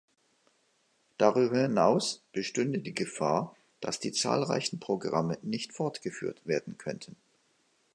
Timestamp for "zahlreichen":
4.11-4.79